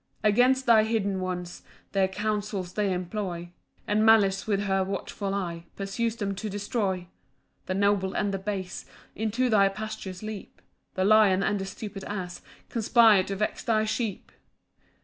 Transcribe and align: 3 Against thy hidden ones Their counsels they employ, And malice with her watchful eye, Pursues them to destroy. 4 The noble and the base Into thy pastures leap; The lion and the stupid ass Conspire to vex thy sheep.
3 0.23 0.29
Against 0.31 0.65
thy 0.65 0.83
hidden 0.83 1.19
ones 1.21 1.61
Their 1.91 2.07
counsels 2.07 2.73
they 2.73 2.91
employ, 2.91 3.51
And 3.87 4.03
malice 4.03 4.47
with 4.47 4.61
her 4.61 4.83
watchful 4.83 5.35
eye, 5.35 5.67
Pursues 5.75 6.15
them 6.15 6.33
to 6.33 6.49
destroy. 6.49 7.01
4 7.01 7.07
The 7.67 7.73
noble 7.75 8.15
and 8.15 8.33
the 8.33 8.39
base 8.39 8.87
Into 9.15 9.47
thy 9.47 9.69
pastures 9.69 10.23
leap; 10.23 10.59
The 10.95 11.05
lion 11.05 11.43
and 11.43 11.59
the 11.59 11.65
stupid 11.65 12.03
ass 12.05 12.41
Conspire 12.67 13.21
to 13.25 13.35
vex 13.35 13.63
thy 13.63 13.85
sheep. 13.85 14.31